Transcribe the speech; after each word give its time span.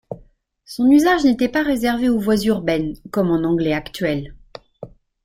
Son 0.65 0.89
usage 0.89 1.25
n'était 1.25 1.47
pas 1.47 1.61
réservé 1.61 2.09
aux 2.09 2.17
voies 2.17 2.41
urbaines 2.45 2.95
comme 3.11 3.29
en 3.29 3.43
anglais 3.43 3.71
actuel. 3.73 4.35